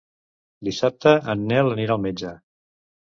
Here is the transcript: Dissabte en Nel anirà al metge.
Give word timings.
Dissabte 0.69 1.13
en 1.35 1.45
Nel 1.51 1.71
anirà 1.75 1.99
al 1.99 2.03
metge. 2.07 2.33